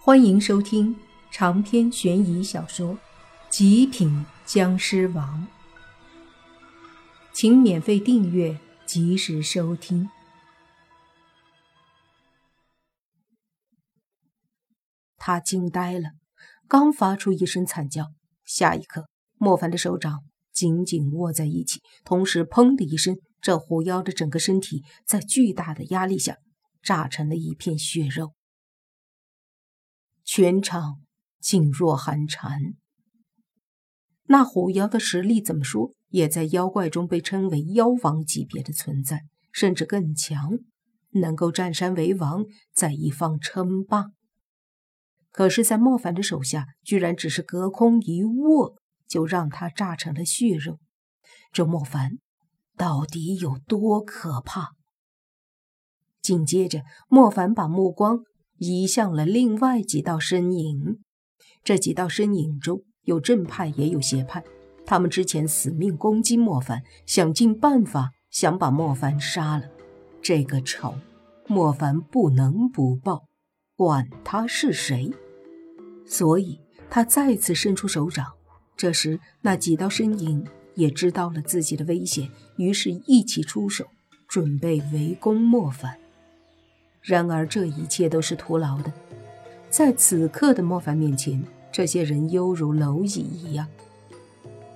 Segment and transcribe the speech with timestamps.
[0.00, 0.96] 欢迎收听
[1.30, 2.94] 长篇悬疑小说
[3.50, 5.46] 《极品僵尸王》，
[7.34, 10.08] 请免费订阅，及时收听。
[15.16, 16.12] 他惊呆了，
[16.68, 18.06] 刚发出一声惨叫，
[18.44, 20.20] 下一刻，莫凡的手掌
[20.52, 26.36] 紧紧握在一起，同时，砰的一声，这狐妖的整个身体在巨大的压力下
[26.80, 28.37] 炸成了一片血肉。
[30.30, 31.00] 全场
[31.40, 32.74] 静若寒蝉。
[34.24, 39.22] 那狐妖的实力怎么说，也在妖怪中被称为妖王级别的存在，
[39.52, 40.58] 甚至更强，
[41.12, 44.08] 能够占山为王，在一方称霸。
[45.30, 50.78] 可是，在莫凡的手下，居然只是隔空一握，就让他炸成了血肉。
[51.52, 52.18] 这莫凡
[52.76, 54.72] 到底有多可怕？
[56.20, 58.24] 紧接着，莫凡把目光。
[58.58, 60.98] 移向了另外几道身影，
[61.64, 64.44] 这几道身影中有正派也有邪派。
[64.84, 69.64] 他们之前死命攻击莫凡，想尽办法想把莫凡杀了。
[70.22, 70.94] 这个仇，
[71.46, 73.24] 莫凡不能不报，
[73.76, 75.12] 管他是谁。
[76.06, 78.26] 所以他再次伸出手掌。
[78.76, 83.86] 这时，那几道身影也知道了自己的危险，于是一起出手，
[84.26, 85.98] 准备围攻莫凡。
[87.08, 88.92] 然而，这一切都是徒劳的。
[89.70, 91.42] 在此刻的莫凡面前，
[91.72, 93.66] 这些人犹如蝼蚁一样。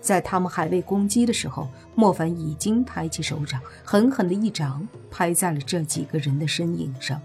[0.00, 7.20] 在他们还未攻击的时候，莫凡已经抬起手掌，狠狠的一掌拍在了这几个人的身影上。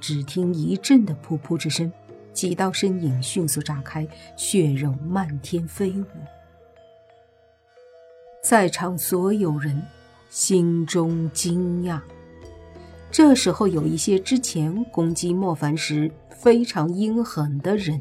[0.00, 1.92] 只听一阵的噗噗之声，
[2.32, 6.04] 几道身影迅速炸开，血肉漫天飞舞。
[8.40, 9.82] 在场所有人
[10.30, 12.00] 心中惊讶。
[13.10, 18.00] 这时候，有一些之前攻击莫凡时非常阴狠的人，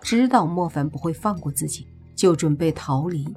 [0.00, 3.28] 知道莫凡不会放过自己，就准备逃离。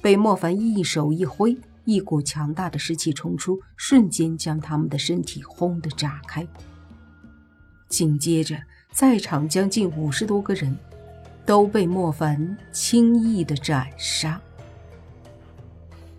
[0.00, 6.46] 被莫凡一手一挥，一股强大的湿气冲出，瞬间将他们的身体轰得炸开。
[7.88, 8.56] 紧接着，
[8.92, 10.76] 在场将近五十多个人
[11.44, 14.40] 都被莫凡轻易的斩杀。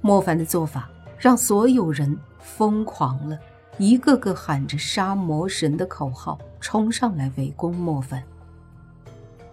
[0.01, 3.39] 莫凡的做法让所有人疯狂了。
[3.79, 8.21] 一个个喊着“杀魔神”的口号，冲上来围攻莫凡。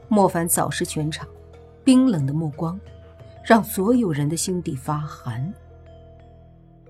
[0.09, 1.29] 莫凡扫视全场，
[1.85, 2.79] 冰冷的目光
[3.45, 5.55] 让所有人的心底发寒。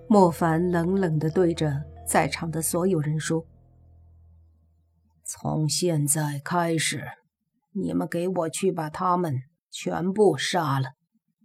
[0.09, 3.45] 莫凡冷冷地对着在场的所有人说
[5.23, 7.05] ：“从现在开始，
[7.73, 10.93] 你们给我去把他们全部杀了，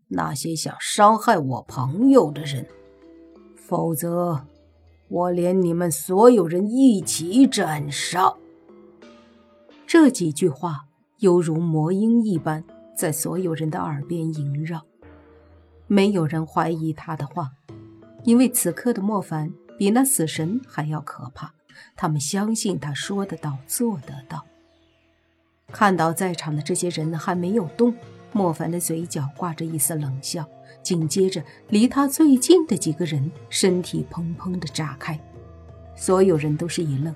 [0.08, 2.66] 那些想伤害我朋友的人，
[3.58, 4.46] 否则……”
[5.12, 8.34] 我连你们所有人一起斩杀！
[9.86, 10.86] 这几句话
[11.20, 12.64] 犹如魔音一般，
[12.96, 14.86] 在所有人的耳边萦绕。
[15.88, 17.52] 没有人怀疑他的话，
[18.24, 21.54] 因为此刻的莫凡比那死神还要可怕。
[21.98, 24.46] 他们相信他说得到，做得到。
[25.74, 27.94] 看到在场的这些人还没有动，
[28.32, 30.48] 莫凡的嘴角挂着一丝冷笑。
[30.84, 35.20] 紧接着，离他最近的几个人身体砰砰的炸开，
[35.96, 37.14] 所有人都是一愣。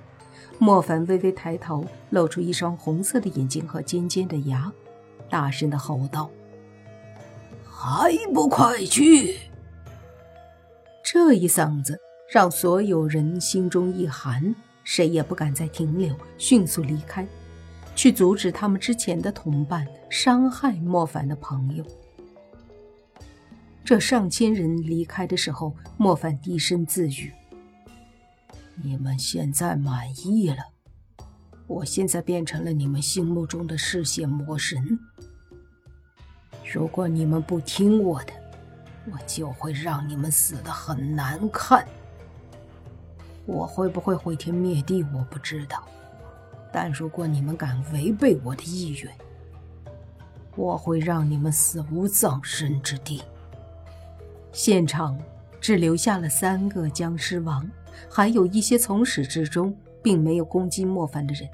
[0.58, 4.72] 莫凡微微抬头，露出一双红色的眼睛和尖尖的牙，
[5.30, 6.30] 大声的吼道
[7.68, 9.38] ：“还不快去！”
[11.04, 12.00] 这一嗓子
[12.32, 17.28] 让所有人心中一寒，谁也不敢再停留，迅速离开，
[17.94, 21.84] 去阻止他们之前的同伴伤害莫凡的朋友。
[23.86, 27.32] 这上千人离开的时候，莫凡低声自语
[28.82, 30.58] ：“你们现在满意了？
[31.68, 34.98] 我现在变成了你们心目中的嗜血魔神。
[36.74, 38.34] 如果你们不听我的，
[39.12, 41.88] 我就会让你们死的很难看。
[43.46, 45.88] 我会不会毁天灭地，我不知道。
[46.74, 49.16] 但如果你们敢违背我的意愿，
[50.56, 53.22] 我会让你们死无葬身之地。”
[54.56, 55.22] 现场
[55.60, 57.70] 只留下了三个僵尸王，
[58.10, 61.50] 还有一些从始至终并没有攻击莫凡的人。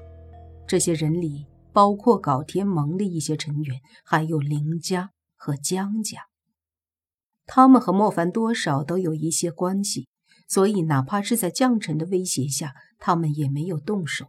[0.68, 6.28] 这些人里包括搞天盟的一些成员，还有林家和江家。
[7.44, 10.06] 他们和莫凡多少都有一些关系，
[10.46, 14.26] 所以哪怕是在将臣的威胁下，他们也没有动手。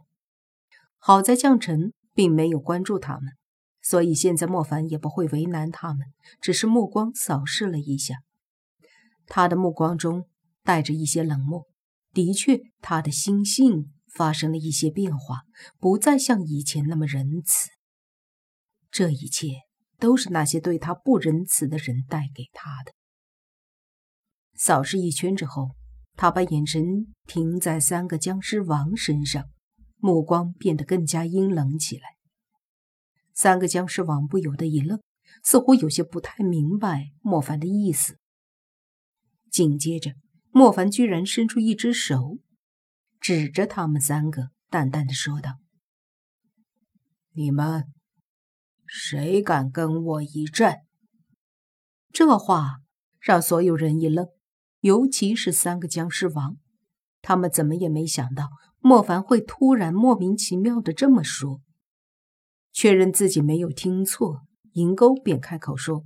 [0.98, 3.34] 好在将臣并没有关注他们，
[3.80, 6.08] 所以现在莫凡也不会为难他们，
[6.40, 8.16] 只是目光扫视了一下。
[9.26, 10.26] 他的目光中
[10.62, 11.66] 带着一些冷漠，
[12.12, 15.42] 的确，他的心性发生了一些变化，
[15.78, 17.68] 不再像以前那么仁慈。
[18.90, 19.48] 这一切
[19.98, 22.92] 都是那些对他不仁慈的人带给他的。
[24.56, 25.70] 扫视一圈之后，
[26.14, 29.50] 他把眼神停在三个僵尸王身上，
[29.96, 32.04] 目光变得更加阴冷起来。
[33.32, 35.00] 三个僵尸王不由得一愣，
[35.42, 38.16] 似乎有些不太明白莫凡的意思。
[39.54, 40.14] 紧接着，
[40.50, 42.40] 莫凡居然伸出一只手，
[43.20, 45.60] 指着他们三个，淡淡的说道
[47.34, 47.84] ：“你们
[48.84, 50.78] 谁敢跟我一战？”
[52.10, 52.80] 这话
[53.20, 54.26] 让所有人一愣，
[54.80, 56.56] 尤其是三个僵尸王，
[57.22, 58.48] 他们怎么也没想到
[58.80, 61.60] 莫凡会突然莫名其妙的这么说。
[62.72, 64.42] 确认自己没有听错，
[64.72, 66.04] 银钩便开口说：“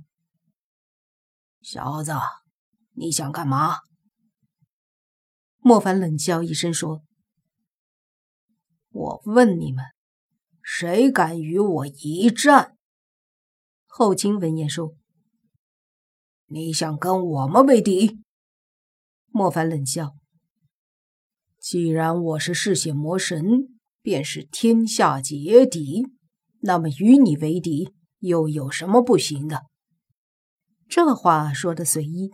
[1.61, 2.11] 小子，
[2.99, 3.77] 你想干嘛？”
[5.57, 7.01] 莫凡冷笑一声说
[8.91, 9.85] ：“我问你们，
[10.61, 12.75] 谁敢与我一战？”
[13.87, 14.93] 后卿闻言说
[16.47, 18.19] ：“你想跟我们为敌？”
[19.31, 20.15] 莫凡冷笑
[21.59, 26.07] ：“既然我是嗜血魔神，便是天下劫敌。”
[26.61, 29.63] 那么与你为敌又有什么不行的？
[30.89, 32.31] 这话说的随意，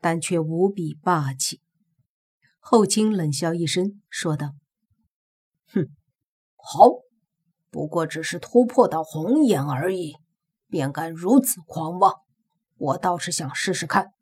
[0.00, 1.60] 但却无比霸气。
[2.58, 4.52] 后卿冷笑一声，说道
[5.72, 5.88] ：“哼，
[6.56, 6.90] 好，
[7.70, 10.16] 不过只是突破到红眼而已，
[10.68, 12.14] 便敢如此狂妄。
[12.76, 14.12] 我倒是想试试看，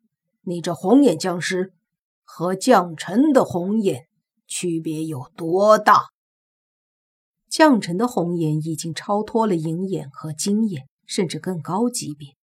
[0.43, 1.73] 你这红眼僵尸
[2.23, 4.07] 和将臣的红眼
[4.47, 6.07] 区别有多大。”
[7.49, 12.36] 将臣的红眼已经超脱了银眼和金眼，甚至更高级别。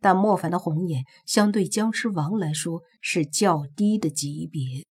[0.00, 4.86] 但莫凡的红眼相对僵尸王来说是较低的级别。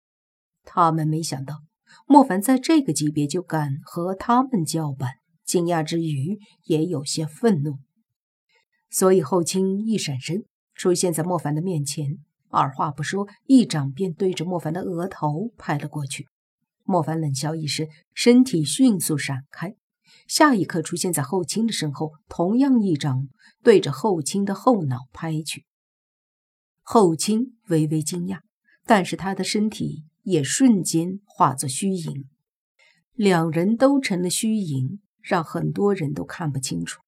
[0.65, 1.63] 他们没想到
[2.07, 5.11] 莫凡在这个级别就敢和他们叫板，
[5.45, 7.79] 惊讶之余也有些愤怒。
[8.91, 12.19] 所以后清一闪身出现在莫凡的面前，
[12.49, 16.27] 二话不说，一掌便对着莫凡的额头拍了过去。
[16.83, 19.75] 莫凡冷笑一声，身体迅速闪开，
[20.27, 23.29] 下一刻出现在后卿的身后，同样一掌
[23.63, 25.65] 对着后卿的后脑拍去。
[26.83, 28.41] 后卿微微惊讶，
[28.85, 32.29] 但是他的身体也瞬间化作虚影，
[33.15, 37.01] 两人都成了虚影，让很多人都看不清楚。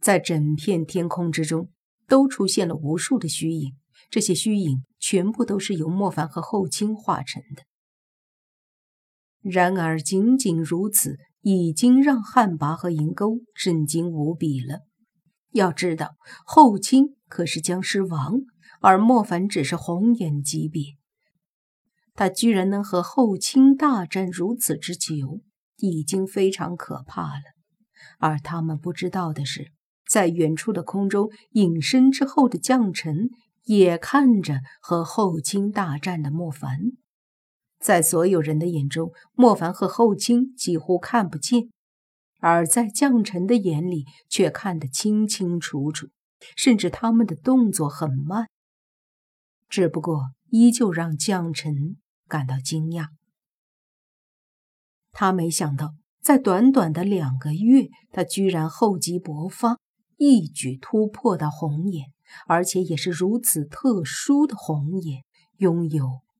[0.00, 1.70] 在整片天空之中，
[2.06, 3.74] 都出现了无数的虚影，
[4.10, 7.62] 这些虚影全部都是由莫凡和后卿化成的。
[9.40, 14.80] 然而，仅仅如此，已经让旱魃和银钩震惊无比了。
[15.52, 18.40] 要知道，后卿可是僵尸王，
[18.80, 20.82] 而莫凡只是红眼级别，
[22.14, 25.42] 他居然能和后卿大战如此之久，
[25.76, 27.42] 已经非常可怕了。
[28.18, 29.70] 而他们不知道的是，
[30.08, 33.28] 在远处的空中，隐身之后的将臣
[33.64, 36.78] 也看着和后卿大战的莫凡。
[37.84, 41.68] 在所有人的眼中，莫凡和后卿几乎看不见，
[42.40, 46.08] 而在将臣的眼里却看得清清楚楚，
[46.56, 48.48] 甚至他们的动作很慢。
[49.68, 53.08] 只不过，依旧让将臣感到惊讶。
[55.12, 55.92] 他没想到，
[56.22, 59.78] 在短短的两个月，他居然厚积薄发，
[60.16, 62.06] 一举突破到红眼，
[62.46, 65.24] 而且也是如此特殊的红眼，
[65.58, 66.23] 拥有。